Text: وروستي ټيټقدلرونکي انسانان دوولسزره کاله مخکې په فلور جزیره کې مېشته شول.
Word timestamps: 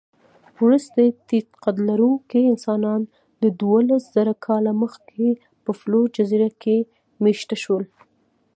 وروستي 0.61 1.05
ټيټقدلرونکي 1.27 2.41
انسانان 2.53 3.01
دوولسزره 3.59 4.33
کاله 4.45 4.71
مخکې 4.83 5.27
په 5.63 5.71
فلور 5.79 6.05
جزیره 6.17 6.49
کې 6.61 6.77
مېشته 7.23 7.55
شول. 7.63 7.83